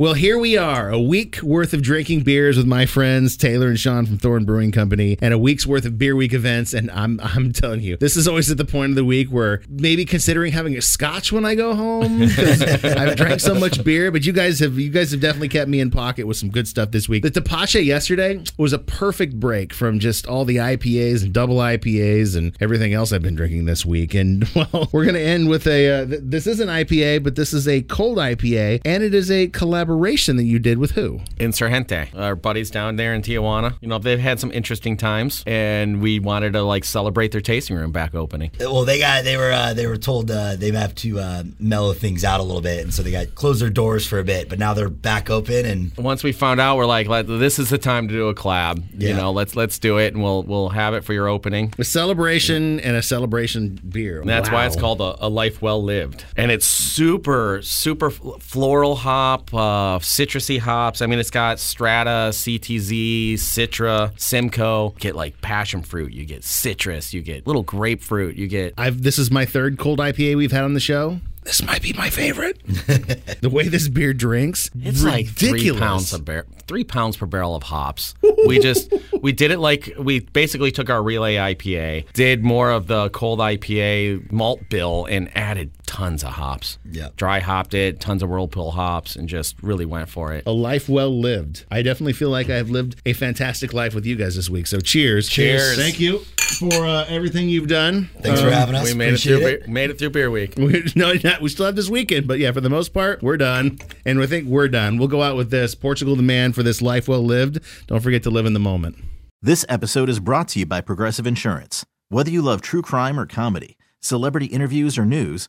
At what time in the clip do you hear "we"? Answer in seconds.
0.38-0.56, 36.00-36.18, 46.22-46.32, 78.46-78.58, 79.20-79.32, 79.98-80.20, 98.84-98.94, 101.40-101.48